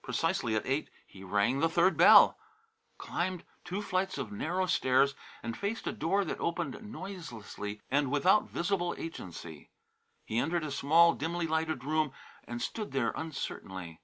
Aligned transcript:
Precisely 0.00 0.56
at 0.56 0.64
eight 0.64 0.88
he 1.06 1.22
rang 1.22 1.58
the 1.58 1.68
third 1.68 1.98
bell, 1.98 2.38
climbed 2.96 3.44
two 3.62 3.82
flights 3.82 4.16
of 4.16 4.32
narrow 4.32 4.64
stairs 4.64 5.14
and 5.42 5.54
faced 5.54 5.86
a 5.86 5.92
door 5.92 6.24
that 6.24 6.40
opened 6.40 6.80
noiselessly 6.82 7.82
and 7.90 8.10
without 8.10 8.48
visible 8.48 8.94
agency. 8.96 9.68
He 10.24 10.38
entered 10.38 10.64
a 10.64 10.70
small, 10.70 11.12
dimly 11.12 11.46
lighted 11.46 11.84
room 11.84 12.12
and 12.44 12.62
stood 12.62 12.92
there 12.92 13.10
uncertainly. 13.10 14.00